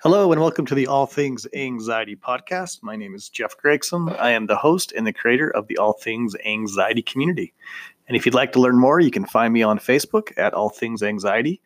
Hello, 0.00 0.32
and 0.32 0.40
welcome 0.40 0.64
to 0.66 0.74
the 0.74 0.86
All 0.86 1.06
Things 1.06 1.46
Anxiety 1.54 2.16
podcast. 2.16 2.82
My 2.82 2.96
name 2.96 3.14
is 3.14 3.28
Jeff 3.28 3.56
Gregson. 3.56 4.08
I 4.08 4.30
am 4.30 4.46
the 4.46 4.56
host 4.56 4.92
and 4.92 5.06
the 5.06 5.12
creator 5.12 5.50
of 5.50 5.68
the 5.68 5.76
All 5.76 5.92
Things 5.92 6.34
Anxiety 6.46 7.02
community. 7.02 7.52
And 8.06 8.16
if 8.16 8.24
you'd 8.24 8.34
like 8.34 8.52
to 8.52 8.60
learn 8.60 8.78
more, 8.78 9.00
you 9.00 9.10
can 9.10 9.26
find 9.26 9.52
me 9.52 9.62
on 9.62 9.78
Facebook 9.78 10.32
at 10.36 10.54
All 10.54 10.70
Things 10.70 11.02
Anxiety, 11.02 11.60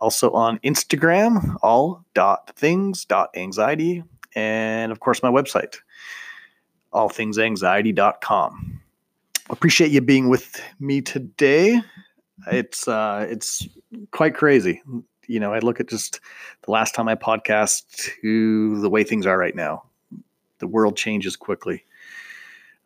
also 0.00 0.30
on 0.32 0.58
Instagram, 0.58 1.56
all.things.anxiety, 1.62 4.04
and 4.34 4.92
of 4.92 5.00
course, 5.00 5.22
my 5.22 5.30
website, 5.30 5.76
allthingsanxiety.com. 6.92 8.79
Appreciate 9.50 9.90
you 9.90 10.00
being 10.00 10.28
with 10.28 10.62
me 10.78 11.02
today. 11.02 11.82
It's 12.50 12.88
uh, 12.88 13.26
it's 13.28 13.68
quite 14.12 14.34
crazy 14.34 14.80
you 15.30 15.38
know, 15.38 15.54
I 15.54 15.60
look 15.60 15.78
at 15.78 15.88
just 15.88 16.18
the 16.62 16.72
last 16.72 16.92
time 16.92 17.06
I 17.06 17.14
podcast 17.14 17.84
to 18.20 18.80
the 18.80 18.90
way 18.90 19.04
things 19.04 19.26
are 19.26 19.38
right 19.38 19.54
now. 19.54 19.84
The 20.58 20.66
world 20.66 20.96
changes 20.96 21.36
quickly. 21.36 21.84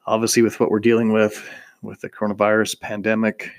Obviously, 0.07 0.43
with 0.43 0.61
what 0.61 0.71
we're 0.71 0.79
dealing 0.79 1.11
with, 1.11 1.49
with 1.81 2.03
the 2.03 2.11
coronavirus 2.11 2.79
pandemic, 2.81 3.51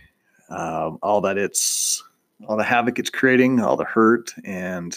um, 0.50 1.00
all 1.02 1.20
that 1.22 1.40
it's, 1.40 2.04
all 2.48 2.58
the 2.58 2.64
havoc 2.64 3.00
it's 3.00 3.10
creating, 3.10 3.60
all 3.60 3.76
the 3.76 3.86
hurt 3.86 4.32
and 4.44 4.96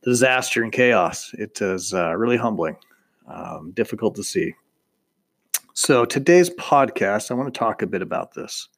the 0.00 0.10
disaster 0.10 0.64
and 0.64 0.72
chaos. 0.72 1.32
It 1.34 1.62
is 1.62 1.94
uh, 1.94 2.16
really 2.16 2.36
humbling, 2.36 2.76
um, 3.28 3.70
difficult 3.70 4.16
to 4.16 4.24
see. 4.24 4.56
So, 5.84 6.04
today's 6.04 6.48
podcast, 6.48 7.32
I 7.32 7.34
want 7.34 7.52
to 7.52 7.58
talk 7.58 7.82
a 7.82 7.88
bit 7.88 8.02
about 8.02 8.34
this. 8.34 8.68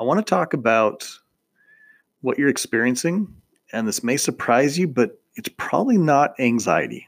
I 0.00 0.02
want 0.02 0.18
to 0.18 0.28
talk 0.28 0.54
about 0.54 1.08
what 2.20 2.36
you're 2.36 2.48
experiencing, 2.48 3.32
and 3.72 3.86
this 3.86 4.02
may 4.02 4.16
surprise 4.16 4.76
you, 4.76 4.88
but 4.88 5.22
it's 5.36 5.50
probably 5.56 5.98
not 5.98 6.34
anxiety. 6.40 7.06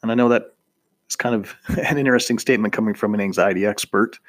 And 0.00 0.12
I 0.12 0.14
know 0.14 0.28
that 0.28 0.54
is 1.10 1.16
kind 1.16 1.34
of 1.34 1.56
an 1.88 1.98
interesting 1.98 2.38
statement 2.38 2.72
coming 2.72 2.94
from 2.94 3.14
an 3.14 3.20
anxiety 3.20 3.66
expert, 3.66 4.20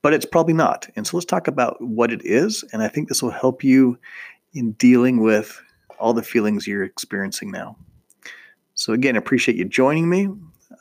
but 0.00 0.14
it's 0.14 0.26
probably 0.26 0.54
not. 0.54 0.88
And 0.94 1.04
so 1.04 1.16
let's 1.16 1.26
talk 1.26 1.48
about 1.48 1.78
what 1.80 2.12
it 2.12 2.24
is. 2.24 2.62
And 2.72 2.84
I 2.84 2.88
think 2.88 3.08
this 3.08 3.20
will 3.20 3.30
help 3.30 3.64
you 3.64 3.98
in 4.52 4.74
dealing 4.74 5.20
with 5.20 5.60
all 5.98 6.14
the 6.14 6.22
feelings 6.22 6.68
you're 6.68 6.84
experiencing 6.84 7.50
now. 7.50 7.76
So, 8.74 8.92
again, 8.92 9.16
appreciate 9.16 9.56
you 9.56 9.64
joining 9.64 10.08
me 10.08 10.28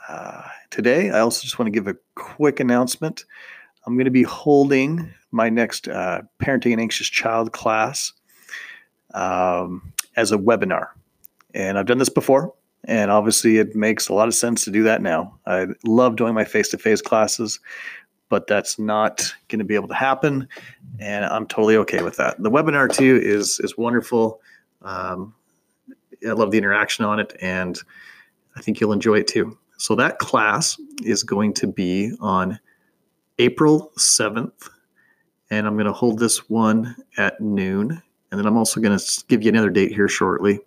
uh, 0.08 0.44
today. 0.74 1.12
I 1.12 1.20
also 1.20 1.44
just 1.44 1.60
want 1.60 1.68
to 1.68 1.72
give 1.72 1.88
a 1.88 1.96
quick 2.16 2.60
announcement. 2.60 3.26
I'm 3.86 3.96
going 3.96 4.06
to 4.06 4.12
be 4.12 4.24
holding 4.24 5.14
my 5.32 5.50
next 5.50 5.88
uh, 5.88 6.22
Parenting 6.42 6.74
an 6.74 6.80
Anxious 6.80 7.08
Child 7.08 7.54
class 7.54 8.12
um, 9.14 9.94
as 10.16 10.32
a 10.32 10.38
webinar. 10.38 10.88
And 11.54 11.78
I've 11.78 11.86
done 11.86 12.00
this 12.00 12.10
before, 12.10 12.54
and 12.86 13.12
obviously 13.12 13.58
it 13.58 13.76
makes 13.76 14.10
a 14.10 14.14
lot 14.14 14.28
of 14.28 14.34
sense 14.34 14.66
to 14.66 14.72
do 14.72 14.82
that 14.84 15.02
now. 15.04 15.38
I 15.46 15.68
love 15.86 16.16
doing 16.16 16.34
my 16.34 16.44
face 16.44 16.70
to 16.70 16.80
face 16.80 17.02
classes, 17.02 17.60
but 18.30 18.48
that's 18.48 18.80
not 18.80 19.32
going 19.50 19.60
to 19.60 19.66
be 19.66 19.76
able 19.76 19.90
to 19.90 19.94
happen, 19.94 20.48
and 21.00 21.26
I'm 21.26 21.46
totally 21.46 21.78
okay 21.78 22.02
with 22.02 22.18
that. 22.18 22.42
The 22.42 22.50
webinar 22.50 22.92
too 22.92 23.20
is 23.22 23.60
is 23.60 23.78
wonderful. 23.78 24.42
Um, 24.82 25.36
I 26.28 26.32
love 26.32 26.50
the 26.50 26.58
interaction 26.58 27.06
on 27.06 27.20
it, 27.20 27.36
and 27.42 27.80
I 28.56 28.62
think 28.62 28.80
you'll 28.80 28.94
enjoy 28.94 29.20
it 29.20 29.28
too. 29.28 29.56
So 29.78 29.96
that 29.96 30.20
class 30.20 30.80
is 31.04 31.24
going 31.24 31.54
to 31.56 31.68
be 31.68 32.14
on 32.20 32.60
April 33.40 33.92
7th, 33.98 34.70
and 35.50 35.68
I'm 35.68 35.74
going 35.74 35.86
to 35.86 35.94
hold 35.94 36.20
this 36.20 36.50
one 36.50 36.96
at 37.18 37.42
noon 37.42 38.02
and 38.34 38.40
then 38.40 38.48
I'm 38.48 38.58
also 38.58 38.82
going 38.82 38.98
to 38.98 39.24
give 39.28 39.44
you 39.44 39.50
another 39.50 39.70
date 39.70 39.92
here 39.92 40.08
shortly 40.08 40.60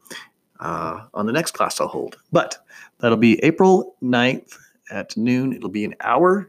uh, 0.60 1.00
on 1.14 1.26
the 1.26 1.32
next 1.32 1.50
class 1.50 1.80
I'll 1.80 1.88
hold. 1.88 2.16
But 2.30 2.56
that'll 3.00 3.18
be 3.18 3.42
April 3.42 3.96
9th 4.04 4.56
at 4.88 5.16
noon. 5.16 5.52
It'll 5.52 5.68
be 5.68 5.84
an 5.84 5.96
hour. 5.98 6.48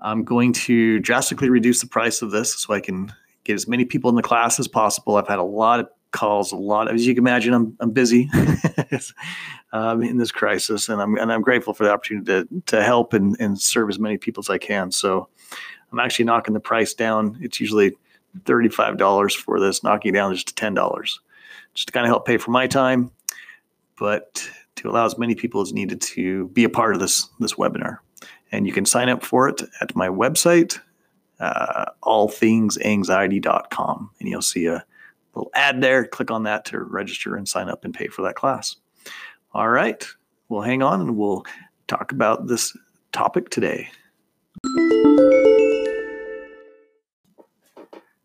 I'm 0.00 0.24
going 0.24 0.52
to 0.54 0.98
drastically 0.98 1.48
reduce 1.48 1.80
the 1.80 1.86
price 1.86 2.22
of 2.22 2.32
this 2.32 2.58
so 2.60 2.74
I 2.74 2.80
can 2.80 3.12
get 3.44 3.54
as 3.54 3.68
many 3.68 3.84
people 3.84 4.10
in 4.10 4.16
the 4.16 4.22
class 4.22 4.58
as 4.58 4.66
possible. 4.66 5.14
I've 5.14 5.28
had 5.28 5.38
a 5.38 5.44
lot 5.44 5.78
of 5.78 5.88
calls, 6.10 6.50
a 6.50 6.56
lot. 6.56 6.92
As 6.92 7.06
you 7.06 7.14
can 7.14 7.22
imagine, 7.22 7.54
I'm, 7.54 7.76
I'm 7.78 7.92
busy 7.92 8.28
um, 9.72 10.02
in 10.02 10.16
this 10.16 10.32
crisis, 10.32 10.88
and 10.88 11.00
I'm 11.00 11.16
and 11.18 11.32
I'm 11.32 11.42
grateful 11.42 11.74
for 11.74 11.84
the 11.84 11.92
opportunity 11.92 12.26
to 12.26 12.62
to 12.66 12.82
help 12.82 13.12
and, 13.12 13.36
and 13.38 13.60
serve 13.60 13.90
as 13.90 13.98
many 13.98 14.18
people 14.18 14.40
as 14.40 14.50
I 14.50 14.58
can. 14.58 14.90
So 14.90 15.28
I'm 15.92 15.98
actually 15.98 16.26
knocking 16.26 16.54
the 16.54 16.60
price 16.60 16.94
down. 16.94 17.38
It's 17.40 17.60
usually 17.60 17.92
$35 18.44 19.36
for 19.36 19.60
this, 19.60 19.82
knocking 19.82 20.10
it 20.10 20.14
down 20.14 20.34
just 20.34 20.56
to 20.56 20.64
$10, 20.64 21.00
just 21.74 21.88
to 21.88 21.92
kind 21.92 22.06
of 22.06 22.10
help 22.10 22.26
pay 22.26 22.36
for 22.36 22.50
my 22.50 22.66
time, 22.66 23.10
but 23.98 24.46
to 24.76 24.90
allow 24.90 25.06
as 25.06 25.18
many 25.18 25.34
people 25.34 25.60
as 25.60 25.72
needed 25.72 26.00
to 26.00 26.46
be 26.48 26.64
a 26.64 26.68
part 26.68 26.94
of 26.94 27.00
this, 27.00 27.28
this 27.40 27.54
webinar. 27.54 27.98
And 28.52 28.66
you 28.66 28.72
can 28.72 28.86
sign 28.86 29.08
up 29.08 29.24
for 29.24 29.48
it 29.48 29.62
at 29.80 29.96
my 29.96 30.08
website, 30.08 30.78
uh, 31.40 31.86
allthingsanxiety.com. 32.04 34.10
And 34.20 34.28
you'll 34.28 34.42
see 34.42 34.66
a 34.66 34.84
little 35.34 35.50
ad 35.54 35.80
there. 35.80 36.06
Click 36.06 36.30
on 36.30 36.44
that 36.44 36.64
to 36.66 36.78
register 36.80 37.34
and 37.36 37.48
sign 37.48 37.68
up 37.68 37.84
and 37.84 37.92
pay 37.92 38.06
for 38.08 38.22
that 38.22 38.36
class. 38.36 38.76
All 39.52 39.68
right. 39.70 40.06
Well, 40.50 40.60
hang 40.60 40.82
on 40.82 41.00
and 41.00 41.16
we'll 41.16 41.44
talk 41.86 42.12
about 42.12 42.48
this 42.48 42.76
topic 43.12 43.48
today. 43.48 43.88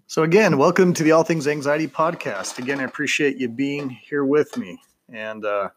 So, 0.08 0.24
again, 0.24 0.58
welcome 0.58 0.94
to 0.94 1.02
the 1.02 1.14
All 1.14 1.24
Things 1.24 1.48
Anxiety 1.48 1.88
podcast. 1.88 2.60
Again, 2.60 2.82
I 2.82 2.84
appreciate 2.84 3.38
you 3.38 3.48
being 3.48 3.90
here 3.90 4.26
with 4.26 4.58
me. 4.58 4.82
And, 5.08 5.46
uh, 5.46 5.70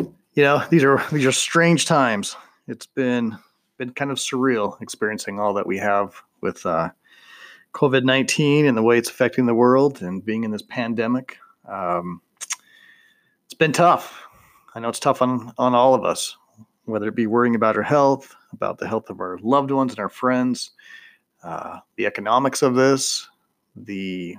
you 0.00 0.42
know, 0.42 0.64
these 0.68 0.82
are 0.82 1.02
these 1.12 1.24
are 1.24 1.32
strange 1.32 1.86
times. 1.86 2.36
It's 2.66 2.86
been 2.86 3.38
been 3.76 3.92
kind 3.92 4.10
of 4.10 4.18
surreal 4.18 4.82
experiencing 4.82 5.38
all 5.38 5.54
that 5.54 5.66
we 5.66 5.78
have 5.78 6.20
with 6.40 6.66
uh, 6.66 6.90
COVID 7.72 8.02
nineteen 8.02 8.66
and 8.66 8.76
the 8.76 8.82
way 8.82 8.98
it's 8.98 9.10
affecting 9.10 9.46
the 9.46 9.54
world, 9.54 10.02
and 10.02 10.24
being 10.24 10.42
in 10.42 10.50
this 10.50 10.62
pandemic. 10.62 11.38
Um, 11.68 12.20
it's 13.48 13.54
been 13.54 13.72
tough. 13.72 14.22
I 14.74 14.80
know 14.80 14.88
it's 14.88 15.00
tough 15.00 15.22
on 15.22 15.52
on 15.58 15.74
all 15.74 15.94
of 15.94 16.04
us, 16.04 16.36
whether 16.84 17.08
it 17.08 17.16
be 17.16 17.26
worrying 17.26 17.56
about 17.56 17.76
our 17.76 17.82
health, 17.82 18.36
about 18.52 18.78
the 18.78 18.86
health 18.86 19.10
of 19.10 19.20
our 19.20 19.38
loved 19.42 19.70
ones 19.70 19.92
and 19.92 19.98
our 19.98 20.08
friends 20.08 20.70
uh, 21.42 21.78
the 21.96 22.06
economics 22.06 22.62
of 22.62 22.74
this, 22.74 23.28
the 23.76 24.36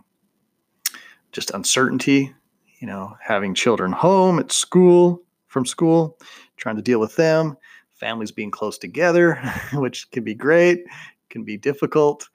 just 1.31 1.51
uncertainty, 1.51 2.33
you 2.79 2.87
know, 2.87 3.15
having 3.21 3.53
children 3.53 3.91
home 3.91 4.39
at 4.39 4.51
school, 4.51 5.21
from 5.47 5.65
school, 5.65 6.17
trying 6.57 6.75
to 6.75 6.81
deal 6.81 6.99
with 6.99 7.15
them, 7.15 7.57
families 7.93 8.31
being 8.31 8.51
close 8.51 8.77
together, 8.77 9.35
which 9.73 10.09
can 10.11 10.23
be 10.23 10.33
great, 10.33 10.83
can 11.29 11.43
be 11.43 11.57
difficult. 11.57 12.29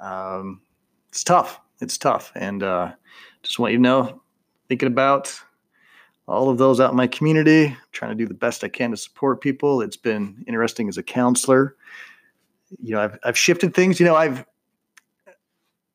Um, 0.00 0.60
it's 1.08 1.24
tough. 1.24 1.60
It's 1.80 1.98
tough. 1.98 2.32
And 2.34 2.62
uh, 2.62 2.92
just 3.42 3.58
want 3.58 3.72
you 3.72 3.78
to 3.78 3.82
know, 3.82 4.22
thinking 4.68 4.88
about 4.88 5.38
all 6.28 6.48
of 6.48 6.58
those 6.58 6.80
out 6.80 6.90
in 6.90 6.96
my 6.96 7.06
community, 7.06 7.76
trying 7.92 8.10
to 8.10 8.16
do 8.16 8.26
the 8.26 8.34
best 8.34 8.64
I 8.64 8.68
can 8.68 8.90
to 8.90 8.96
support 8.96 9.40
people. 9.40 9.80
It's 9.80 9.96
been 9.96 10.44
interesting 10.46 10.88
as 10.88 10.98
a 10.98 11.02
counselor 11.02 11.76
you 12.82 12.94
know, 12.94 13.00
I've 13.00 13.18
I've 13.24 13.38
shifted 13.38 13.74
things. 13.74 14.00
You 14.00 14.06
know, 14.06 14.16
I've 14.16 14.44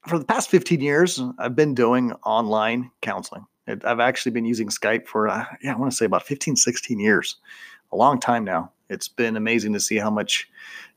for 0.07 0.17
the 0.17 0.25
past 0.25 0.49
15 0.49 0.81
years, 0.81 1.21
I've 1.37 1.55
been 1.55 1.75
doing 1.75 2.11
online 2.23 2.89
counseling. 3.01 3.45
I've 3.67 3.99
actually 3.99 4.31
been 4.31 4.45
using 4.45 4.69
Skype 4.69 5.07
for, 5.07 5.27
uh, 5.27 5.45
yeah, 5.61 5.73
I 5.73 5.77
want 5.77 5.91
to 5.91 5.95
say 5.95 6.05
about 6.05 6.25
15, 6.25 6.55
16 6.55 6.99
years, 6.99 7.37
a 7.91 7.95
long 7.95 8.19
time 8.19 8.43
now. 8.43 8.71
It's 8.89 9.07
been 9.07 9.37
amazing 9.37 9.73
to 9.73 9.79
see 9.79 9.97
how 9.97 10.09
much, 10.09 10.49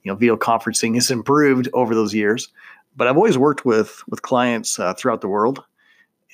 you 0.03 0.11
know, 0.11 0.17
video 0.17 0.35
conferencing 0.39 0.95
has 0.95 1.11
improved 1.11 1.69
over 1.75 1.95
those 1.95 2.15
years. 2.15 2.49
But 2.97 3.07
I've 3.07 3.17
always 3.17 3.37
worked 3.37 3.67
with 3.67 4.03
with 4.09 4.23
clients 4.23 4.79
uh, 4.79 4.95
throughout 4.95 5.21
the 5.21 5.29
world, 5.29 5.63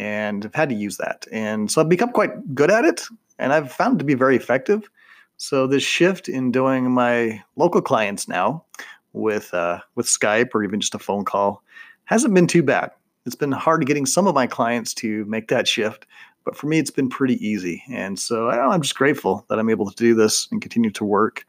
and 0.00 0.47
I've 0.47 0.55
had 0.55 0.70
to 0.70 0.75
use 0.75 0.97
that, 0.97 1.26
and 1.31 1.70
so 1.70 1.81
I've 1.81 1.88
become 1.88 2.11
quite 2.11 2.55
good 2.55 2.70
at 2.70 2.85
it, 2.85 3.02
and 3.38 3.52
I've 3.52 3.70
found 3.70 3.97
it 3.97 3.99
to 3.99 4.05
be 4.05 4.14
very 4.14 4.37
effective. 4.37 4.88
So 5.37 5.67
this 5.67 5.82
shift 5.82 6.29
in 6.29 6.50
doing 6.52 6.91
my 6.91 7.43
local 7.56 7.82
clients 7.82 8.29
now 8.29 8.64
with 9.12 9.52
uh, 9.55 9.81
with 9.94 10.06
Skype 10.06 10.55
or 10.55 10.64
even 10.64 10.81
just 10.81 10.94
a 10.94 10.99
phone 10.99 11.25
call 11.25 11.62
hasn't 12.05 12.35
been 12.35 12.47
too 12.47 12.62
bad. 12.62 12.91
It's 13.26 13.37
been 13.37 13.52
hard 13.52 13.87
getting 13.87 14.06
some 14.06 14.26
of 14.26 14.35
my 14.35 14.47
clients 14.47 14.94
to 14.94 15.25
make 15.26 15.49
that 15.49 15.69
shift, 15.69 16.06
but 16.44 16.56
for 16.56 16.67
me, 16.67 16.79
it's 16.79 16.91
been 16.91 17.08
pretty 17.08 17.35
easy. 17.47 17.82
And 17.91 18.19
so 18.19 18.49
I 18.49 18.75
am 18.75 18.82
just 18.82 18.97
grateful 18.97 19.44
that 19.49 19.58
I'm 19.58 19.70
able 19.70 19.91
to 19.91 19.97
do 19.97 20.14
this 20.14 20.49
and 20.50 20.62
continue 20.62 20.91
to 20.91 21.05
work. 21.05 21.44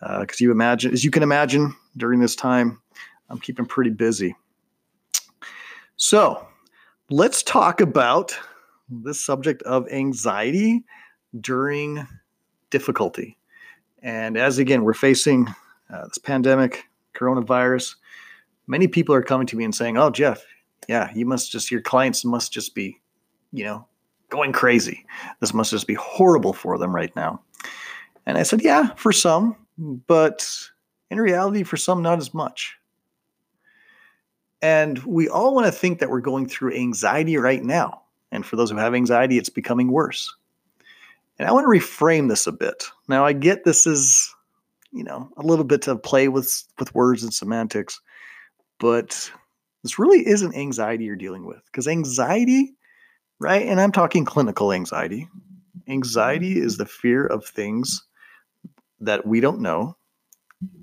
Because 0.00 0.40
uh, 0.40 0.44
you 0.44 0.50
imagine, 0.50 0.92
as 0.92 1.04
you 1.04 1.10
can 1.10 1.22
imagine, 1.22 1.74
during 1.96 2.20
this 2.20 2.34
time, 2.34 2.80
I'm 3.28 3.38
keeping 3.38 3.66
pretty 3.66 3.90
busy. 3.90 4.34
So 5.96 6.46
let's 7.10 7.42
talk 7.42 7.80
about 7.80 8.36
this 8.88 9.24
subject 9.24 9.62
of 9.62 9.88
anxiety 9.90 10.84
during 11.40 12.06
difficulty. 12.70 13.36
And 14.02 14.36
as 14.36 14.58
again, 14.58 14.82
we're 14.82 14.94
facing 14.94 15.46
uh, 15.92 16.06
this 16.06 16.18
pandemic, 16.18 16.84
coronavirus, 17.14 17.96
Many 18.70 18.86
people 18.86 19.16
are 19.16 19.22
coming 19.22 19.48
to 19.48 19.56
me 19.56 19.64
and 19.64 19.74
saying, 19.74 19.98
"Oh, 19.98 20.10
Jeff, 20.10 20.46
yeah, 20.88 21.10
you 21.12 21.26
must 21.26 21.50
just 21.50 21.72
your 21.72 21.80
clients 21.80 22.24
must 22.24 22.52
just 22.52 22.72
be, 22.72 23.00
you 23.52 23.64
know, 23.64 23.84
going 24.28 24.52
crazy. 24.52 25.04
This 25.40 25.52
must 25.52 25.72
just 25.72 25.88
be 25.88 25.94
horrible 25.94 26.52
for 26.52 26.78
them 26.78 26.94
right 26.94 27.14
now." 27.16 27.42
And 28.26 28.38
I 28.38 28.44
said, 28.44 28.62
"Yeah, 28.62 28.94
for 28.94 29.10
some, 29.10 29.56
but 30.06 30.48
in 31.10 31.18
reality, 31.20 31.64
for 31.64 31.76
some, 31.76 32.00
not 32.00 32.20
as 32.20 32.32
much." 32.32 32.78
And 34.62 34.98
we 35.04 35.28
all 35.28 35.54
want 35.54 35.66
to 35.66 35.72
think 35.72 35.98
that 35.98 36.10
we're 36.10 36.20
going 36.20 36.46
through 36.46 36.74
anxiety 36.74 37.36
right 37.36 37.62
now. 37.62 38.02
And 38.32 38.44
for 38.44 38.56
those 38.56 38.70
who 38.70 38.76
have 38.76 38.94
anxiety, 38.94 39.38
it's 39.38 39.48
becoming 39.48 39.90
worse. 39.90 40.34
And 41.38 41.48
I 41.48 41.52
want 41.52 41.64
to 41.64 41.68
reframe 41.68 42.28
this 42.28 42.46
a 42.46 42.52
bit. 42.52 42.84
Now, 43.08 43.24
I 43.24 43.32
get 43.32 43.64
this 43.64 43.86
is, 43.86 44.34
you 44.92 45.02
know, 45.02 45.30
a 45.38 45.42
little 45.42 45.64
bit 45.64 45.88
of 45.88 46.02
play 46.02 46.28
with 46.28 46.62
with 46.78 46.94
words 46.94 47.22
and 47.22 47.32
semantics, 47.32 48.00
but 48.78 49.30
this 49.82 49.98
really 49.98 50.26
isn't 50.26 50.54
anxiety 50.54 51.04
you're 51.04 51.16
dealing 51.16 51.46
with 51.46 51.62
because 51.66 51.88
anxiety, 51.88 52.74
right? 53.38 53.66
And 53.66 53.80
I'm 53.80 53.92
talking 53.92 54.26
clinical 54.26 54.72
anxiety. 54.72 55.28
Anxiety 55.88 56.58
is 56.58 56.76
the 56.76 56.86
fear 56.86 57.26
of 57.26 57.46
things 57.46 58.02
that 59.00 59.26
we 59.26 59.40
don't 59.40 59.60
know, 59.60 59.96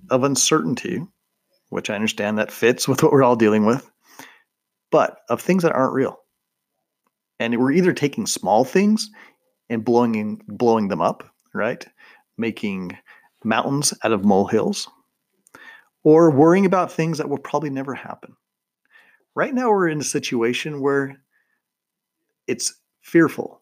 of 0.10 0.24
uncertainty, 0.24 1.06
which 1.70 1.90
I 1.90 1.96
understand 1.96 2.38
that 2.38 2.52
fits 2.52 2.88
with 2.88 3.04
what 3.04 3.12
we're 3.12 3.24
all 3.24 3.36
dealing 3.36 3.66
with, 3.66 3.90
but 4.92 5.20
of 5.30 5.42
things 5.42 5.64
that 5.64 5.74
aren't 5.74 5.94
real. 5.94 6.20
And 7.40 7.58
we're 7.60 7.72
either 7.72 7.94
taking 7.94 8.26
small 8.26 8.66
things 8.66 9.10
and 9.70 9.86
blowing 9.86 10.42
blowing 10.48 10.88
them 10.88 11.02
up, 11.02 11.30
right? 11.54 11.86
Making 12.38 12.98
mountains 13.44 13.94
out 14.04 14.12
of 14.12 14.26
molehills, 14.26 14.88
or 16.04 16.32
worrying 16.32 16.66
about 16.66 16.92
things 16.92 17.18
that 17.18 17.30
will 17.30 17.38
probably 17.38 17.70
never 17.70 17.94
happen. 17.94 18.36
Right 19.36 19.54
now, 19.54 19.70
we're 19.70 19.90
in 19.90 20.00
a 20.00 20.06
situation 20.06 20.82
where 20.82 21.18
it's 22.48 22.74
fearful, 23.02 23.62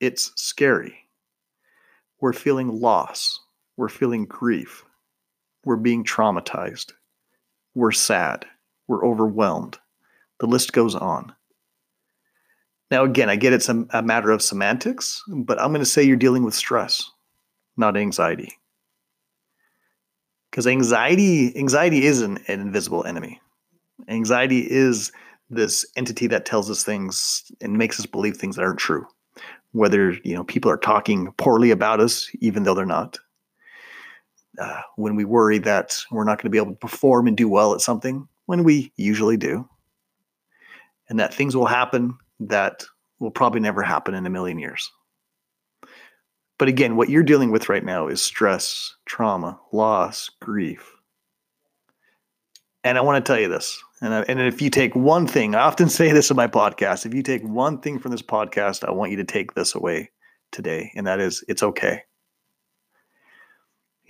it's 0.00 0.32
scary. 0.36 0.94
We're 2.20 2.34
feeling 2.34 2.68
loss, 2.68 3.40
we're 3.76 3.88
feeling 3.88 4.26
grief, 4.26 4.84
we're 5.64 5.76
being 5.76 6.04
traumatized, 6.04 6.92
we're 7.74 7.92
sad, 7.92 8.46
we're 8.88 9.06
overwhelmed. 9.06 9.78
The 10.40 10.46
list 10.46 10.72
goes 10.72 10.94
on. 10.94 11.34
Now, 12.90 13.04
again, 13.04 13.30
I 13.30 13.36
get 13.36 13.52
it's 13.52 13.68
a, 13.68 13.86
a 13.90 14.02
matter 14.02 14.30
of 14.30 14.42
semantics, 14.42 15.22
but 15.28 15.60
I'm 15.60 15.70
going 15.70 15.80
to 15.80 15.86
say 15.86 16.02
you're 16.02 16.16
dealing 16.16 16.44
with 16.44 16.54
stress, 16.54 17.08
not 17.76 17.96
anxiety. 17.96 18.52
Because 20.50 20.66
anxiety, 20.66 21.56
anxiety 21.56 22.04
is 22.04 22.22
an, 22.22 22.38
an 22.48 22.60
invisible 22.60 23.04
enemy. 23.04 23.40
Anxiety 24.08 24.68
is 24.68 25.12
this 25.50 25.86
entity 25.96 26.26
that 26.28 26.46
tells 26.46 26.70
us 26.70 26.82
things 26.82 27.44
and 27.60 27.78
makes 27.78 28.00
us 28.00 28.06
believe 28.06 28.36
things 28.36 28.56
that 28.56 28.62
aren't 28.62 28.80
true. 28.80 29.06
Whether 29.72 30.12
you 30.24 30.34
know 30.34 30.42
people 30.42 30.70
are 30.70 30.76
talking 30.76 31.32
poorly 31.36 31.70
about 31.70 32.00
us, 32.00 32.28
even 32.40 32.64
though 32.64 32.74
they're 32.74 32.86
not. 32.86 33.18
Uh, 34.58 34.80
when 34.96 35.14
we 35.14 35.24
worry 35.24 35.58
that 35.58 35.96
we're 36.10 36.24
not 36.24 36.38
going 36.38 36.44
to 36.44 36.50
be 36.50 36.58
able 36.58 36.72
to 36.72 36.78
perform 36.78 37.26
and 37.26 37.36
do 37.36 37.48
well 37.48 37.72
at 37.72 37.80
something, 37.80 38.26
when 38.46 38.64
we 38.64 38.92
usually 38.96 39.36
do, 39.36 39.68
and 41.08 41.20
that 41.20 41.32
things 41.32 41.56
will 41.56 41.66
happen 41.66 42.16
that 42.40 42.84
will 43.20 43.30
probably 43.30 43.60
never 43.60 43.82
happen 43.82 44.14
in 44.14 44.26
a 44.26 44.30
million 44.30 44.58
years. 44.58 44.90
But 46.58 46.68
again, 46.68 46.96
what 46.96 47.08
you're 47.08 47.22
dealing 47.22 47.50
with 47.50 47.68
right 47.68 47.84
now 47.84 48.08
is 48.08 48.20
stress, 48.20 48.94
trauma, 49.06 49.58
loss, 49.72 50.28
grief. 50.40 50.92
And 52.84 52.98
I 52.98 53.02
want 53.02 53.24
to 53.24 53.32
tell 53.32 53.40
you 53.40 53.48
this. 53.48 53.82
And, 54.02 54.14
I, 54.14 54.20
and 54.22 54.40
if 54.40 54.60
you 54.60 54.70
take 54.70 54.94
one 54.94 55.26
thing, 55.26 55.54
I 55.54 55.60
often 55.60 55.88
say 55.90 56.12
this 56.12 56.30
in 56.30 56.36
my 56.36 56.46
podcast 56.46 57.06
if 57.06 57.14
you 57.14 57.22
take 57.22 57.42
one 57.42 57.80
thing 57.80 57.98
from 57.98 58.10
this 58.10 58.22
podcast, 58.22 58.86
I 58.86 58.92
want 58.92 59.10
you 59.10 59.16
to 59.18 59.24
take 59.24 59.54
this 59.54 59.74
away 59.74 60.10
today. 60.52 60.92
And 60.96 61.06
that 61.06 61.20
is, 61.20 61.44
it's 61.48 61.62
okay. 61.62 62.02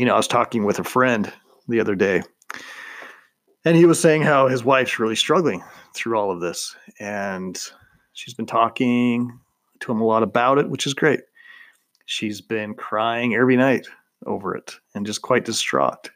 You 0.00 0.06
know, 0.06 0.14
I 0.14 0.16
was 0.16 0.26
talking 0.26 0.64
with 0.64 0.78
a 0.78 0.84
friend 0.84 1.30
the 1.68 1.78
other 1.78 1.94
day, 1.94 2.22
and 3.64 3.76
he 3.76 3.84
was 3.84 4.00
saying 4.00 4.22
how 4.22 4.48
his 4.48 4.64
wife's 4.64 4.98
really 4.98 5.14
struggling 5.14 5.62
through 5.94 6.18
all 6.18 6.30
of 6.30 6.40
this. 6.40 6.74
And 6.98 7.60
She's 8.20 8.34
been 8.34 8.44
talking 8.44 9.40
to 9.80 9.92
him 9.92 10.00
a 10.02 10.04
lot 10.04 10.22
about 10.22 10.58
it, 10.58 10.68
which 10.68 10.86
is 10.86 10.92
great. 10.92 11.20
She's 12.04 12.42
been 12.42 12.74
crying 12.74 13.34
every 13.34 13.56
night 13.56 13.86
over 14.26 14.54
it 14.54 14.74
and 14.94 15.06
just 15.06 15.22
quite 15.22 15.46
distraught. 15.46 16.10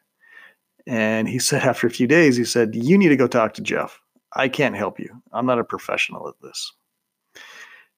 And 0.86 1.26
he 1.26 1.38
said, 1.38 1.62
after 1.62 1.86
a 1.86 1.90
few 1.90 2.06
days, 2.06 2.36
he 2.36 2.44
said, 2.44 2.75
You 2.75 2.98
need 2.98 3.08
to 3.08 3.16
go 3.16 3.26
talk 3.26 3.54
to 3.54 3.62
Jeff. 3.62 3.98
I 4.34 4.48
can't 4.48 4.76
help 4.76 5.00
you. 5.00 5.08
I'm 5.32 5.46
not 5.46 5.58
a 5.58 5.64
professional 5.64 6.28
at 6.28 6.34
this. 6.42 6.72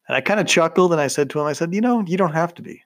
And 0.06 0.14
I 0.14 0.20
kind 0.20 0.38
of 0.38 0.46
chuckled 0.46 0.92
and 0.92 1.00
I 1.00 1.08
said 1.08 1.28
to 1.30 1.40
him, 1.40 1.46
I 1.46 1.52
said, 1.52 1.74
You 1.74 1.80
know, 1.80 2.04
you 2.06 2.16
don't 2.16 2.32
have 2.32 2.54
to 2.54 2.62
be. 2.62 2.82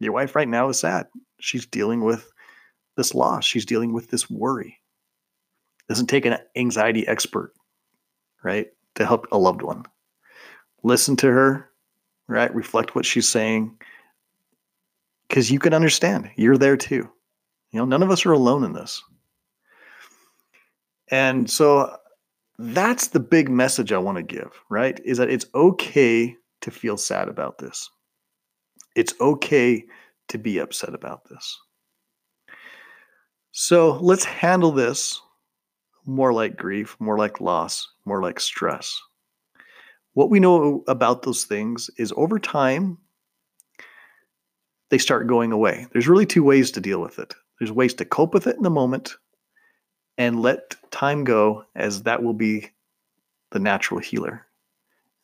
Your 0.00 0.12
wife 0.12 0.36
right 0.36 0.48
now 0.48 0.68
is 0.68 0.78
sad. 0.78 1.06
She's 1.40 1.66
dealing 1.66 2.02
with 2.02 2.30
this 2.96 3.14
loss, 3.14 3.44
she's 3.44 3.66
dealing 3.66 3.92
with 3.92 4.10
this 4.10 4.28
worry. 4.28 4.78
It 5.80 5.88
doesn't 5.88 6.06
take 6.06 6.26
an 6.26 6.38
anxiety 6.56 7.06
expert, 7.08 7.52
right, 8.42 8.68
to 8.96 9.06
help 9.06 9.26
a 9.32 9.38
loved 9.38 9.62
one 9.62 9.84
listen 10.82 11.16
to 11.16 11.26
her, 11.28 11.70
right? 12.28 12.54
Reflect 12.54 12.94
what 12.94 13.06
she's 13.06 13.28
saying 13.28 13.76
because 15.28 15.50
you 15.50 15.58
can 15.58 15.74
understand. 15.74 16.30
You're 16.36 16.58
there 16.58 16.76
too. 16.76 17.08
You 17.72 17.78
know, 17.78 17.84
none 17.84 18.02
of 18.02 18.10
us 18.10 18.26
are 18.26 18.32
alone 18.32 18.64
in 18.64 18.72
this. 18.72 19.02
And 21.10 21.50
so 21.50 21.96
that's 22.58 23.08
the 23.08 23.20
big 23.20 23.48
message 23.48 23.92
I 23.92 23.98
want 23.98 24.16
to 24.16 24.22
give, 24.22 24.52
right? 24.68 25.00
Is 25.04 25.18
that 25.18 25.30
it's 25.30 25.46
okay 25.54 26.36
to 26.62 26.70
feel 26.70 26.96
sad 26.96 27.28
about 27.28 27.58
this. 27.58 27.90
It's 28.96 29.14
okay 29.20 29.84
to 30.30 30.38
be 30.38 30.58
upset 30.58 30.94
about 30.94 31.28
this. 31.28 31.58
So 33.52 33.98
let's 34.00 34.24
handle 34.24 34.72
this 34.72 35.20
more 36.06 36.32
like 36.32 36.56
grief, 36.56 36.96
more 36.98 37.18
like 37.18 37.40
loss, 37.40 37.88
more 38.04 38.22
like 38.22 38.40
stress. 38.40 39.00
What 40.14 40.30
we 40.30 40.40
know 40.40 40.82
about 40.88 41.22
those 41.22 41.44
things 41.44 41.90
is 41.98 42.12
over 42.16 42.38
time, 42.38 42.98
they 44.88 44.98
start 44.98 45.26
going 45.26 45.52
away. 45.52 45.86
There's 45.92 46.08
really 46.08 46.26
two 46.26 46.42
ways 46.42 46.70
to 46.72 46.80
deal 46.80 47.00
with 47.00 47.18
it. 47.18 47.34
There's 47.58 47.70
ways 47.72 47.94
to 47.94 48.04
cope 48.04 48.34
with 48.34 48.46
it 48.46 48.56
in 48.56 48.62
the 48.62 48.70
moment 48.70 49.14
and 50.18 50.42
let 50.42 50.74
time 50.90 51.24
go, 51.24 51.64
as 51.76 52.02
that 52.02 52.22
will 52.22 52.34
be 52.34 52.70
the 53.50 53.58
natural 53.58 54.00
healer. 54.00 54.46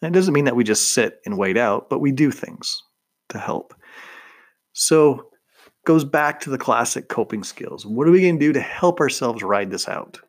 And 0.03 0.15
it 0.15 0.19
doesn't 0.19 0.35
mean 0.35 0.45
that 0.45 0.57
we 0.57 0.65
just 0.65 0.93
sit 0.93 1.21
and 1.25 1.39
wait 1.39 1.57
out, 1.57 1.89
but 1.89 2.01
we 2.01 2.13
do 2.13 2.31
things 2.31 2.83
to 3.31 3.39
help. 3.39 3.75
So, 4.79 5.31
goes 5.85 6.05
back 6.05 6.41
to 6.41 6.51
the 6.51 6.59
classic 6.59 7.09
coping 7.09 7.45
skills. 7.45 7.87
What 7.87 8.09
are 8.09 8.11
we 8.11 8.21
going 8.21 8.39
to 8.39 8.47
do 8.47 8.53
to 8.53 8.61
help 8.61 9.01
ourselves 9.01 9.43
ride 9.43 9.71
this 9.71 9.89
out? 9.89 10.21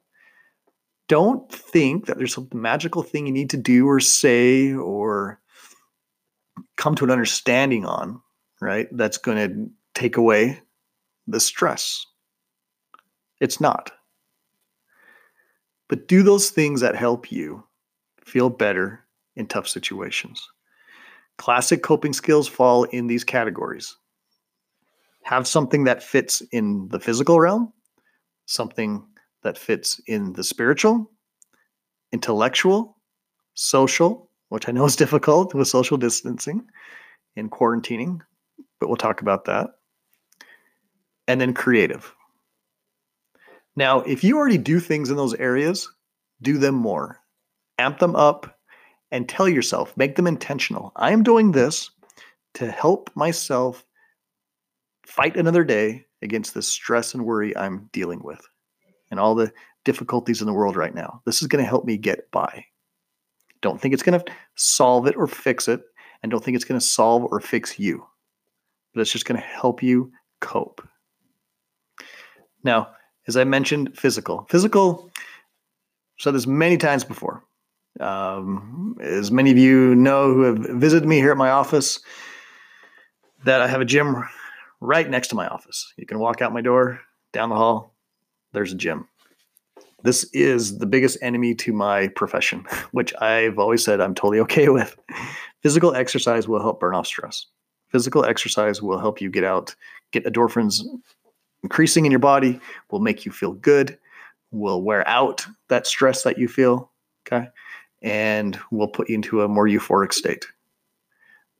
don't 1.07 1.49
think 1.51 2.05
that 2.05 2.17
there's 2.17 2.33
some 2.33 2.49
magical 2.53 3.01
thing 3.01 3.25
you 3.25 3.33
need 3.33 3.49
to 3.51 3.57
do 3.57 3.87
or 3.87 3.99
say 3.99 4.73
or 4.73 5.39
come 6.75 6.95
to 6.95 7.05
an 7.05 7.11
understanding 7.11 7.85
on, 7.85 8.21
right? 8.61 8.87
That's 8.91 9.17
going 9.17 9.37
to 9.37 9.69
take 9.93 10.17
away 10.17 10.61
the 11.27 11.39
stress. 11.39 12.05
It's 13.39 13.61
not. 13.61 13.91
But 15.87 16.07
do 16.07 16.23
those 16.23 16.49
things 16.49 16.81
that 16.81 16.95
help 16.95 17.31
you 17.31 17.63
feel 18.25 18.49
better 18.49 19.05
in 19.35 19.47
tough 19.47 19.67
situations. 19.67 20.45
Classic 21.37 21.81
coping 21.81 22.13
skills 22.13 22.47
fall 22.47 22.83
in 22.85 23.07
these 23.07 23.23
categories. 23.23 23.95
Have 25.27 25.45
something 25.45 25.83
that 25.83 26.01
fits 26.01 26.41
in 26.53 26.87
the 26.87 27.01
physical 27.01 27.37
realm, 27.37 27.73
something 28.45 29.05
that 29.43 29.57
fits 29.57 29.99
in 30.07 30.31
the 30.31 30.43
spiritual, 30.43 31.11
intellectual, 32.13 32.95
social, 33.53 34.31
which 34.47 34.69
I 34.69 34.71
know 34.71 34.85
is 34.85 34.95
difficult 35.03 35.53
with 35.53 35.67
social 35.67 35.97
distancing 35.97 36.65
and 37.35 37.51
quarantining, 37.51 38.21
but 38.79 38.87
we'll 38.87 38.95
talk 38.95 39.19
about 39.19 39.43
that. 39.43 39.71
And 41.27 41.41
then 41.41 41.53
creative. 41.53 42.13
Now, 43.75 43.99
if 44.03 44.23
you 44.23 44.37
already 44.37 44.57
do 44.57 44.79
things 44.79 45.09
in 45.09 45.17
those 45.17 45.33
areas, 45.33 45.91
do 46.41 46.57
them 46.57 46.75
more. 46.75 47.19
Amp 47.79 47.99
them 47.99 48.15
up 48.15 48.57
and 49.11 49.27
tell 49.27 49.49
yourself, 49.49 49.95
make 49.97 50.15
them 50.15 50.25
intentional. 50.25 50.93
I 50.95 51.11
am 51.11 51.21
doing 51.21 51.51
this 51.51 51.91
to 52.53 52.71
help 52.71 53.11
myself 53.13 53.83
fight 55.07 55.37
another 55.37 55.63
day 55.63 56.05
against 56.21 56.53
the 56.53 56.61
stress 56.61 57.13
and 57.13 57.25
worry 57.25 57.55
I'm 57.55 57.89
dealing 57.93 58.21
with 58.21 58.45
and 59.09 59.19
all 59.19 59.35
the 59.35 59.51
difficulties 59.85 60.41
in 60.41 60.47
the 60.47 60.53
world 60.53 60.75
right 60.75 60.93
now. 60.93 61.21
This 61.25 61.41
is 61.41 61.47
going 61.47 61.63
to 61.63 61.69
help 61.69 61.85
me 61.85 61.97
get 61.97 62.29
by. 62.29 62.65
Don't 63.61 63.79
think 63.79 63.93
it's 63.93 64.03
going 64.03 64.19
to 64.19 64.25
solve 64.55 65.07
it 65.07 65.15
or 65.15 65.25
fix 65.25 65.67
it, 65.67 65.81
and 66.21 66.31
don't 66.31 66.43
think 66.43 66.55
it's 66.55 66.65
going 66.65 66.79
to 66.79 66.85
solve 66.85 67.23
or 67.31 67.39
fix 67.39 67.79
you. 67.79 68.05
But 68.93 69.01
it's 69.01 69.11
just 69.11 69.25
going 69.25 69.39
to 69.39 69.47
help 69.47 69.81
you 69.81 70.11
cope. 70.41 70.87
Now, 72.63 72.89
as 73.27 73.37
I 73.37 73.45
mentioned, 73.45 73.97
physical. 73.97 74.45
Physical, 74.49 75.09
said 76.19 76.33
this 76.33 76.47
many 76.47 76.77
times 76.77 77.03
before. 77.03 77.43
Um, 77.99 78.97
as 79.01 79.31
many 79.31 79.51
of 79.51 79.57
you 79.57 79.95
know 79.95 80.33
who 80.33 80.41
have 80.41 80.57
visited 80.57 81.07
me 81.07 81.17
here 81.17 81.31
at 81.31 81.37
my 81.37 81.49
office, 81.49 81.99
that 83.45 83.61
I 83.61 83.67
have 83.67 83.81
a 83.81 83.85
gym 83.85 84.23
right 84.79 85.09
next 85.09 85.29
to 85.29 85.35
my 85.35 85.47
office. 85.47 85.93
You 85.97 86.05
can 86.05 86.19
walk 86.19 86.41
out 86.41 86.53
my 86.53 86.61
door, 86.61 86.99
down 87.33 87.49
the 87.49 87.55
hall, 87.55 87.95
there's 88.53 88.73
a 88.73 88.75
gym. 88.75 89.07
This 90.03 90.25
is 90.33 90.77
the 90.77 90.85
biggest 90.85 91.17
enemy 91.21 91.55
to 91.55 91.73
my 91.73 92.07
profession, 92.09 92.65
which 92.91 93.13
I've 93.19 93.59
always 93.59 93.83
said 93.83 93.99
I'm 93.99 94.15
totally 94.15 94.39
okay 94.41 94.69
with. 94.69 94.97
Physical 95.63 95.95
exercise 95.95 96.47
will 96.47 96.61
help 96.61 96.79
burn 96.79 96.95
off 96.95 97.07
stress. 97.07 97.45
Physical 97.89 98.25
exercise 98.25 98.81
will 98.81 98.99
help 98.99 99.21
you 99.21 99.29
get 99.29 99.43
out, 99.43 99.75
get 100.11 100.25
endorphins 100.25 100.83
increasing 101.63 102.05
in 102.05 102.11
your 102.11 102.19
body, 102.19 102.59
will 102.91 102.99
make 102.99 103.25
you 103.25 103.31
feel 103.31 103.53
good, 103.53 103.97
will 104.51 104.81
wear 104.81 105.07
out 105.07 105.45
that 105.69 105.87
stress 105.87 106.23
that 106.23 106.37
you 106.37 106.47
feel, 106.47 106.91
okay? 107.25 107.47
And 108.01 108.59
will 108.71 108.87
put 108.87 109.09
you 109.09 109.15
into 109.15 109.41
a 109.41 109.47
more 109.47 109.67
euphoric 109.67 110.13
state. 110.13 110.45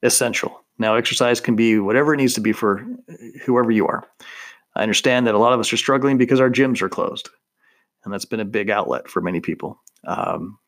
Essential. 0.04 0.64
Now, 0.79 0.96
exercise 0.96 1.39
can 1.39 1.55
be 1.55 1.79
whatever 1.79 2.13
it 2.13 2.17
needs 2.17 2.34
to 2.36 2.41
be 2.41 2.53
for 2.53 2.86
whoever 3.46 3.72
you 3.72 3.88
are. 3.88 4.07
I 4.75 4.84
understand 4.84 5.25
that 5.25 5.36
a 5.36 5.39
lot 5.39 5.53
of 5.53 5.60
us 5.60 5.74
are 5.74 5.77
struggling 5.77 6.17
because 6.17 6.39
our 6.39 6.51
gyms 6.51 6.81
are 6.81 6.89
closed, 6.89 7.29
and 8.03 8.13
that's 8.13 8.25
been 8.25 8.39
a 8.39 8.46
big 8.46 8.69
outlet 8.69 9.07
for 9.07 9.22
many 9.22 9.39
people. 9.39 9.81
Um, 10.05 10.60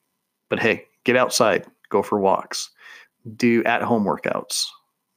but 0.49 0.59
hey, 0.59 0.85
get 1.03 1.15
outside, 1.15 1.65
go 1.89 2.01
for 2.01 2.19
walks, 2.19 2.71
do 3.35 3.63
at 3.65 3.83
home 3.83 4.03
workouts, 4.03 4.65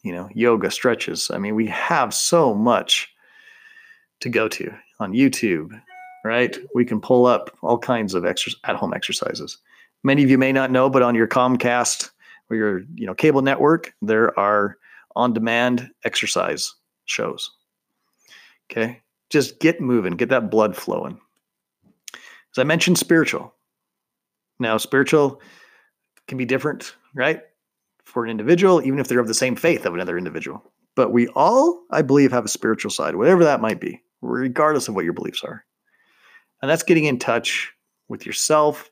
you 0.02 0.12
know, 0.12 0.28
yoga, 0.34 0.70
stretches. 0.70 1.30
I 1.30 1.38
mean, 1.38 1.54
we 1.54 1.66
have 1.68 2.12
so 2.12 2.54
much 2.54 3.08
to 4.20 4.28
go 4.28 4.46
to 4.48 4.72
on 5.00 5.12
YouTube, 5.12 5.70
right? 6.24 6.56
We 6.74 6.84
can 6.84 7.00
pull 7.00 7.26
up 7.26 7.56
all 7.62 7.78
kinds 7.78 8.12
of 8.12 8.26
exercise, 8.26 8.60
at 8.64 8.76
home 8.76 8.92
exercises. 8.92 9.56
Many 10.04 10.22
of 10.22 10.30
you 10.30 10.38
may 10.38 10.52
not 10.52 10.70
know, 10.70 10.90
but 10.90 11.02
on 11.02 11.14
your 11.14 11.28
Comcast 11.28 12.10
or 12.50 12.56
your 12.56 12.82
you 12.94 13.06
know 13.06 13.14
cable 13.14 13.40
network, 13.42 13.94
there 14.02 14.38
are 14.38 14.76
on 15.16 15.32
demand 15.32 15.90
exercise 16.04 16.74
shows. 17.04 17.50
Okay. 18.70 19.00
Just 19.30 19.60
get 19.60 19.80
moving, 19.80 20.16
get 20.16 20.28
that 20.28 20.50
blood 20.50 20.76
flowing. 20.76 21.18
As 22.14 22.58
I 22.58 22.64
mentioned, 22.64 22.98
spiritual. 22.98 23.54
Now, 24.58 24.76
spiritual 24.76 25.40
can 26.28 26.38
be 26.38 26.44
different, 26.44 26.94
right? 27.14 27.40
For 28.04 28.24
an 28.24 28.30
individual, 28.30 28.82
even 28.82 28.98
if 28.98 29.08
they're 29.08 29.20
of 29.20 29.28
the 29.28 29.34
same 29.34 29.56
faith 29.56 29.86
of 29.86 29.94
another 29.94 30.18
individual. 30.18 30.62
But 30.94 31.12
we 31.12 31.28
all, 31.28 31.82
I 31.90 32.02
believe, 32.02 32.30
have 32.32 32.44
a 32.44 32.48
spiritual 32.48 32.90
side, 32.90 33.16
whatever 33.16 33.44
that 33.44 33.62
might 33.62 33.80
be, 33.80 34.02
regardless 34.20 34.88
of 34.88 34.94
what 34.94 35.04
your 35.04 35.14
beliefs 35.14 35.42
are. 35.42 35.64
And 36.60 36.70
that's 36.70 36.82
getting 36.82 37.04
in 37.04 37.18
touch 37.18 37.72
with 38.08 38.26
yourself, 38.26 38.90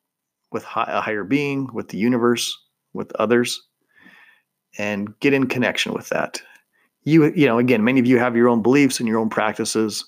with 0.51 0.65
a 0.65 1.01
higher 1.01 1.25
being, 1.25 1.69
with 1.73 1.89
the 1.89 1.99
universe, 1.99 2.57
with 2.95 3.13
others, 3.17 3.61
and 4.79 5.19
get 5.21 5.33
in 5.33 5.47
connection 5.47 5.93
with 5.93 6.09
that. 6.11 6.41
You, 7.05 7.33
you 7.35 7.47
know, 7.47 7.59
again, 7.59 7.83
many 7.83 7.99
of 7.99 8.07
you 8.07 8.19
have 8.19 8.37
your 8.37 8.49
own 8.49 8.63
beliefs 8.63 9.01
and 9.01 9.09
your 9.09 9.19
own 9.19 9.31
practices. 9.31 10.05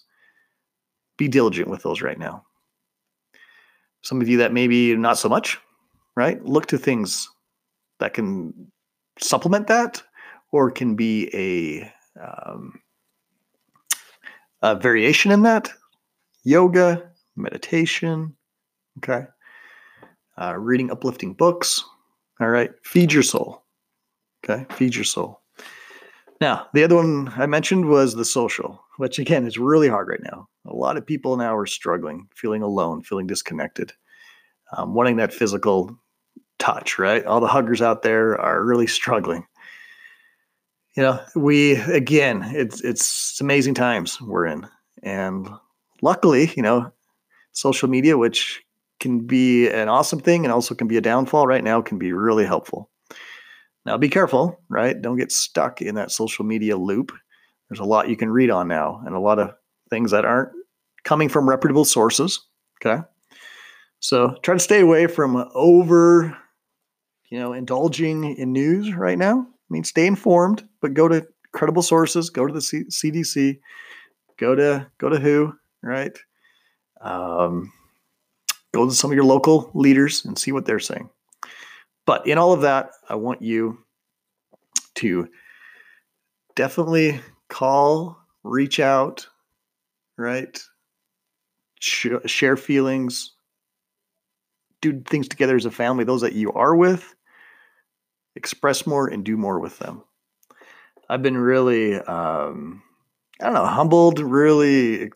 Be 1.17 1.29
diligent 1.29 1.69
with 1.69 1.83
those 1.83 2.03
right 2.03 2.19
now. 2.19 2.45
Some 4.03 4.21
of 4.21 4.29
you 4.29 4.39
that 4.39 4.53
maybe 4.53 4.97
not 4.97 5.19
so 5.19 5.29
much, 5.29 5.59
right? 6.17 6.43
Look 6.45 6.67
to 6.67 6.79
things 6.79 7.29
that 7.99 8.15
can 8.15 8.71
supplement 9.21 9.69
that 9.69 10.03
or 10.51 10.71
can 10.71 10.97
be 10.97 11.31
a, 11.35 11.93
um, 12.21 12.81
a 14.61 14.75
variation 14.75 15.31
in 15.31 15.43
that. 15.43 15.71
Yoga, 16.45 17.11
meditation, 17.37 18.35
okay? 18.99 19.27
Uh, 20.37 20.57
reading 20.57 20.91
uplifting 20.91 21.35
books, 21.35 21.85
all 22.41 22.49
right? 22.49 22.73
Feed 22.85 23.13
your 23.13 23.23
soul, 23.23 23.62
okay? 24.45 24.67
Feed 24.75 24.95
your 24.95 25.05
soul. 25.05 25.41
Now, 26.41 26.67
the 26.75 26.83
other 26.83 26.97
one 26.97 27.33
I 27.37 27.47
mentioned 27.47 27.89
was 27.89 28.15
the 28.15 28.25
social, 28.25 28.83
which 28.97 29.19
again 29.19 29.47
is 29.47 29.59
really 29.59 29.89
hard 29.89 30.09
right 30.09 30.23
now. 30.23 30.49
A 30.67 30.75
lot 30.75 30.97
of 30.97 31.07
people 31.07 31.37
now 31.37 31.57
are 31.57 31.67
struggling, 31.67 32.29
feeling 32.35 32.63
alone, 32.63 33.03
feeling 33.03 33.27
disconnected, 33.27 33.93
um, 34.77 34.95
wanting 34.95 35.17
that 35.17 35.33
physical 35.33 35.97
touch, 36.59 36.99
right? 36.99 37.25
All 37.27 37.41
the 37.41 37.47
huggers 37.47 37.81
out 37.81 38.03
there 38.03 38.41
are 38.41 38.65
really 38.65 38.87
struggling. 38.87 39.47
You 40.97 41.05
know, 41.05 41.21
we 41.35 41.77
again, 41.77 42.43
it's 42.55 42.81
it's 42.83 43.41
amazing 43.41 43.75
times 43.75 44.21
we're 44.21 44.47
in, 44.47 44.67
and 45.03 45.49
luckily, 46.03 46.53
you 46.57 46.63
know, 46.63 46.93
social 47.53 47.89
media, 47.89 48.19
which 48.19 48.63
can 49.01 49.21
be 49.21 49.69
an 49.69 49.89
awesome 49.89 50.21
thing 50.21 50.45
and 50.45 50.53
also 50.53 50.75
can 50.75 50.89
be 50.89 50.97
a 50.97 51.01
downfall 51.01 51.47
right 51.47 51.65
now, 51.65 51.81
can 51.81 51.99
be 51.99 52.13
really 52.13 52.45
helpful. 52.45 52.91
Now, 53.85 53.97
be 53.99 54.09
careful, 54.09 54.61
right? 54.69 55.01
Don't 55.01 55.19
get 55.19 55.33
stuck 55.33 55.83
in 55.83 55.97
that 55.97 56.13
social 56.13 56.45
media 56.45 56.77
loop. 56.77 57.13
There's 57.69 57.81
a 57.81 57.85
lot 57.85 58.09
you 58.09 58.17
can 58.17 58.31
read 58.31 58.51
on 58.51 58.69
now 58.69 59.03
and 59.05 59.15
a 59.15 59.21
lot 59.21 59.39
of 59.39 59.53
things 59.91 60.13
that 60.13 60.25
aren't 60.25 60.51
coming 61.05 61.29
from 61.29 61.49
reputable 61.49 61.85
sources. 61.85 62.47
Okay. 62.85 63.03
So 64.01 64.37
try 64.43 64.55
to 64.55 64.61
stay 64.61 64.81
away 64.81 65.07
from 65.07 65.49
over, 65.55 66.37
you 67.31 67.39
know, 67.39 67.53
indulging 67.53 68.37
in 68.37 68.53
news 68.53 68.93
right 68.95 69.19
now. 69.19 69.41
I 69.41 69.69
mean, 69.71 69.85
stay 69.85 70.07
informed, 70.07 70.67
but 70.81 70.95
go 70.95 71.09
to 71.09 71.27
credible 71.53 71.83
sources, 71.83 72.31
go 72.31 72.47
to 72.47 72.53
the 72.53 72.61
C- 72.61 72.85
CDC, 72.85 73.59
go 74.39 74.55
to, 74.55 74.91
go 74.99 75.09
to 75.09 75.19
WHO, 75.19 75.53
right? 75.83 76.17
Um, 77.01 77.73
go 78.75 78.87
to 78.87 78.93
some 78.93 79.11
of 79.11 79.15
your 79.15 79.25
local 79.25 79.71
leaders 79.75 80.25
and 80.25 80.39
see 80.39 80.53
what 80.53 80.67
they're 80.67 80.81
saying. 80.81 81.09
But 82.07 82.27
in 82.27 82.39
all 82.39 82.53
of 82.53 82.63
that, 82.63 82.91
I 83.09 83.15
want 83.15 83.43
you 83.43 83.79
to 84.97 85.29
definitely 86.57 87.21
call, 87.49 88.19
reach 88.43 88.81
out, 88.81 89.27
right? 90.17 90.59
share 91.83 92.57
feelings, 92.57 93.33
do 94.81 95.03
things 95.09 95.29
together 95.29 95.57
as 95.57 95.65
a 95.65 95.71
family, 95.71 96.05
those 96.05 96.21
that 96.21 96.35
you 96.35 96.53
are 96.53 96.77
with, 96.77 97.15
express 98.37 98.87
more 98.87 99.09
and 99.09 99.25
do 99.25 99.37
more 99.37 99.59
with 99.59 99.79
them. 99.79 100.03
I've 101.09 101.23
been 101.23 101.37
really, 101.37 101.97
um, 101.97 102.83
I 103.41 103.47
don't 103.47 103.55
know, 103.55 103.67
humbled, 103.67 104.21
really 104.21 105.11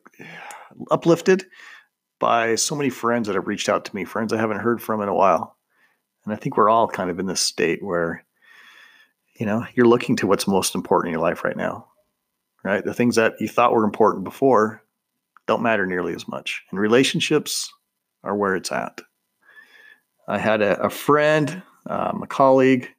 uplifted 0.90 1.46
by 2.18 2.54
so 2.56 2.74
many 2.74 2.90
friends 2.90 3.28
that 3.28 3.36
have 3.36 3.46
reached 3.46 3.68
out 3.68 3.84
to 3.84 3.94
me, 3.94 4.04
friends 4.04 4.32
I 4.32 4.38
haven't 4.38 4.58
heard 4.58 4.82
from 4.82 5.00
in 5.00 5.08
a 5.08 5.14
while. 5.14 5.55
And 6.26 6.34
I 6.34 6.36
think 6.36 6.56
we're 6.56 6.68
all 6.68 6.88
kind 6.88 7.08
of 7.08 7.18
in 7.20 7.26
this 7.26 7.40
state 7.40 7.82
where, 7.82 8.24
you 9.38 9.46
know, 9.46 9.64
you're 9.74 9.86
looking 9.86 10.16
to 10.16 10.26
what's 10.26 10.48
most 10.48 10.74
important 10.74 11.08
in 11.08 11.12
your 11.12 11.22
life 11.22 11.44
right 11.44 11.56
now, 11.56 11.86
right? 12.64 12.84
The 12.84 12.94
things 12.94 13.14
that 13.14 13.40
you 13.40 13.48
thought 13.48 13.72
were 13.72 13.84
important 13.84 14.24
before 14.24 14.82
don't 15.46 15.62
matter 15.62 15.86
nearly 15.86 16.14
as 16.14 16.26
much. 16.26 16.64
And 16.70 16.80
relationships 16.80 17.72
are 18.24 18.36
where 18.36 18.56
it's 18.56 18.72
at. 18.72 19.00
I 20.26 20.38
had 20.38 20.60
a, 20.60 20.80
a 20.82 20.90
friend, 20.90 21.62
um, 21.88 22.24
a 22.24 22.26
colleague, 22.26 22.90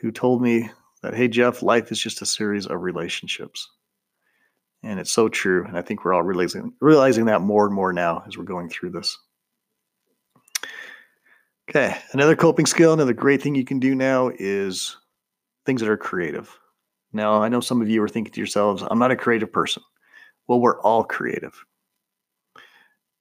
who 0.00 0.10
told 0.10 0.40
me 0.40 0.70
that, 1.02 1.14
hey, 1.14 1.28
Jeff, 1.28 1.62
life 1.62 1.92
is 1.92 2.00
just 2.00 2.22
a 2.22 2.26
series 2.26 2.66
of 2.66 2.80
relationships. 2.80 3.68
And 4.82 4.98
it's 4.98 5.12
so 5.12 5.28
true. 5.28 5.64
And 5.66 5.76
I 5.76 5.82
think 5.82 6.04
we're 6.04 6.14
all 6.14 6.22
realizing, 6.22 6.72
realizing 6.80 7.26
that 7.26 7.42
more 7.42 7.66
and 7.66 7.74
more 7.74 7.92
now 7.92 8.24
as 8.26 8.38
we're 8.38 8.44
going 8.44 8.70
through 8.70 8.90
this. 8.90 9.18
Okay, 11.70 11.96
another 12.12 12.36
coping 12.36 12.66
skill, 12.66 12.92
another 12.92 13.12
great 13.12 13.40
thing 13.40 13.54
you 13.54 13.64
can 13.64 13.78
do 13.78 13.94
now 13.94 14.30
is 14.38 14.96
things 15.64 15.80
that 15.80 15.88
are 15.88 15.96
creative. 15.96 16.58
Now, 17.12 17.42
I 17.42 17.48
know 17.48 17.60
some 17.60 17.80
of 17.80 17.88
you 17.88 18.02
are 18.02 18.08
thinking 18.08 18.32
to 18.32 18.40
yourselves, 18.40 18.82
I'm 18.90 18.98
not 18.98 19.10
a 19.10 19.16
creative 19.16 19.52
person. 19.52 19.82
Well, 20.48 20.60
we're 20.60 20.80
all 20.80 21.04
creative. 21.04 21.64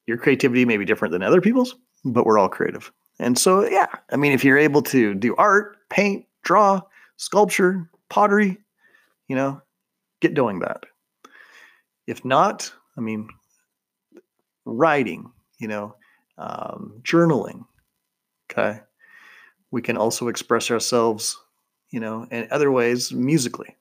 Your 0.08 0.18
creativity 0.18 0.66
may 0.66 0.78
be 0.78 0.86
different 0.86 1.12
than 1.12 1.24
other 1.24 1.42
people's, 1.42 1.76
but 2.04 2.26
we're 2.26 2.40
all 2.40 2.50
creative. 2.50 2.92
And 3.20 3.38
so, 3.38 3.70
yeah, 3.70 3.88
I 4.12 4.16
mean, 4.16 4.32
if 4.32 4.44
you're 4.44 4.58
able 4.58 4.82
to 4.84 5.14
do 5.14 5.36
art, 5.36 5.78
paint, 5.90 6.26
draw, 6.44 6.82
sculpture, 7.18 7.90
pottery, 8.10 8.58
you 9.28 9.36
know, 9.36 9.62
get 10.20 10.34
doing 10.34 10.60
that. 10.60 10.84
If 12.08 12.26
not, 12.26 12.74
I 12.98 13.02
mean, 13.02 13.30
writing, 14.66 15.32
you 15.60 15.68
know, 15.68 15.96
um, 16.38 17.00
journaling, 17.04 17.66
Okay. 18.52 18.80
We 19.72 19.82
can 19.82 19.96
also 19.98 20.28
express 20.28 20.70
ourselves, 20.70 21.40
you 21.90 22.00
know, 22.00 22.28
in 22.32 22.48
other 22.52 22.72
ways 22.72 23.14
musically. 23.14 23.78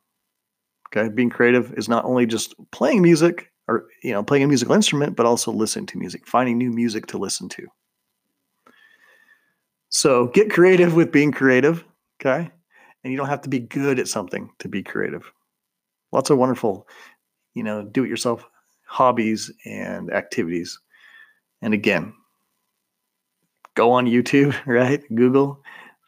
Okay. 0.88 1.08
Being 1.08 1.30
creative 1.30 1.72
is 1.74 1.88
not 1.88 2.04
only 2.04 2.26
just 2.26 2.54
playing 2.70 3.02
music 3.02 3.50
or, 3.66 3.88
you 4.02 4.12
know, 4.12 4.22
playing 4.22 4.44
a 4.44 4.48
musical 4.48 4.74
instrument, 4.74 5.16
but 5.16 5.26
also 5.26 5.50
listening 5.52 5.86
to 5.86 5.98
music, 5.98 6.26
finding 6.26 6.58
new 6.58 6.70
music 6.70 7.06
to 7.06 7.18
listen 7.18 7.48
to. 7.50 7.66
So 9.88 10.28
get 10.28 10.50
creative 10.50 10.94
with 10.94 11.10
being 11.10 11.32
creative. 11.32 11.84
Okay. 12.20 12.50
And 13.02 13.10
you 13.10 13.16
don't 13.16 13.28
have 13.28 13.42
to 13.42 13.48
be 13.48 13.58
good 13.58 13.98
at 13.98 14.08
something 14.08 14.50
to 14.58 14.68
be 14.68 14.82
creative. 14.82 15.32
Lots 16.12 16.30
of 16.30 16.38
wonderful, 16.38 16.86
you 17.54 17.62
know, 17.62 17.82
do 17.82 18.04
it 18.04 18.08
yourself 18.08 18.44
hobbies 18.86 19.50
and 19.64 20.12
activities. 20.12 20.78
And 21.62 21.72
again, 21.72 22.12
go 23.74 23.92
on 23.92 24.06
YouTube, 24.06 24.54
right? 24.66 25.02
Google 25.14 25.62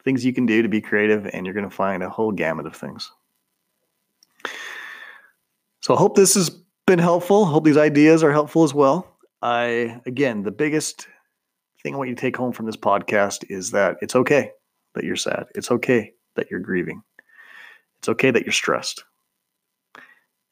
things 0.05 0.25
you 0.25 0.33
can 0.33 0.47
do 0.47 0.63
to 0.63 0.69
be 0.69 0.81
creative, 0.81 1.27
and 1.33 1.47
you're 1.47 1.55
going 1.55 1.69
to 1.69 1.75
find 1.75 2.03
a 2.03 2.11
whole 2.11 2.33
gamut 2.33 2.67
of 2.67 2.75
things. 2.75 3.11
So 5.81 5.95
I 5.95 5.99
hope 5.99 6.17
this 6.17 6.35
has 6.35 6.51
been 6.87 6.99
helpful. 6.99 7.45
Hope 7.45 7.65
these 7.65 7.77
ideas 7.77 8.23
are 8.23 8.33
helpful 8.33 8.65
as 8.65 8.75
well. 8.75 9.07
I 9.43 10.01
again, 10.07 10.43
the 10.43 10.51
biggest 10.53 11.09
thing 11.83 11.95
I 11.95 11.99
want 11.99 12.11
you 12.11 12.15
to 12.15 12.21
take 12.21 12.37
home 12.37 12.53
from 12.53 12.67
this 12.67 12.77
podcast 12.77 13.45
is 13.49 13.73
that 13.73 13.97
it's 14.01 14.15
okay 14.15 14.53
that 14.95 15.05
you're 15.05 15.17
sad. 15.17 15.47
It's 15.55 15.71
okay 15.71 16.13
that 16.37 16.51
you're 16.51 16.61
grieving. 16.61 17.03
It's 17.99 18.09
okay 18.09 18.31
that 18.31 18.45
you're 18.45 18.53
stressed. 18.53 19.05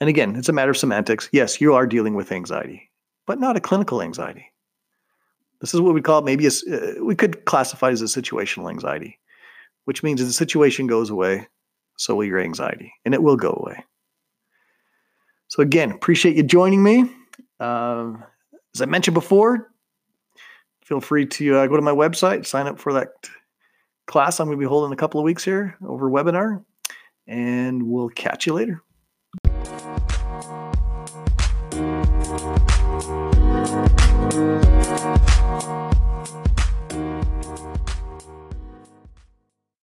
And 0.01 0.09
again, 0.09 0.35
it's 0.35 0.49
a 0.49 0.53
matter 0.53 0.71
of 0.71 0.77
semantics. 0.77 1.29
Yes, 1.33 1.61
you 1.61 1.75
are 1.75 1.87
dealing 1.87 2.15
with 2.15 2.33
anxiety, 2.33 2.91
but 3.27 3.39
not 3.39 3.57
a 3.57 3.61
clinical 3.61 4.03
anxiety. 4.03 4.47
This 5.61 5.75
is 5.75 5.81
what 5.81 5.95
we 5.95 6.01
call 6.01 6.23
maybe 6.23 6.47
a, 6.47 6.51
uh, 6.51 7.05
we 7.05 7.15
could 7.15 7.45
classify 7.45 7.91
as 7.91 8.01
a 8.01 8.07
situational 8.07 8.71
anxiety, 8.71 9.19
which 9.85 10.03
means 10.03 10.25
the 10.25 10.33
situation 10.33 10.87
goes 10.87 11.11
away, 11.11 11.49
so 11.97 12.15
will 12.15 12.25
your 12.25 12.41
anxiety, 12.41 12.93
and 13.05 13.15
it 13.15 13.23
will 13.23 13.37
go 13.37 13.51
away. 13.63 13.85
So 15.49 15.63
again, 15.63 15.91
appreciate 15.91 16.37
you 16.37 16.43
joining 16.43 16.83
me. 16.83 17.01
Um, 17.59 18.25
as 18.75 18.81
I 18.81 18.87
mentioned 18.87 19.15
before, 19.15 19.71
feel 20.83 21.01
free 21.01 21.27
to 21.27 21.59
uh, 21.59 21.67
go 21.67 21.77
to 21.77 21.83
my 21.83 21.93
website, 21.93 22.47
sign 22.47 22.67
up 22.67 22.79
for 22.79 22.93
that 22.95 23.09
class 24.07 24.41
I'm 24.41 24.47
going 24.47 24.59
to 24.59 24.61
be 24.61 24.69
holding 24.69 24.93
a 24.93 24.97
couple 24.97 25.21
of 25.21 25.25
weeks 25.25 25.45
here 25.45 25.77
over 25.87 26.11
webinar, 26.11 26.65
and 27.27 27.83
we'll 27.83 28.09
catch 28.09 28.47
you 28.47 28.55
later. 28.55 28.83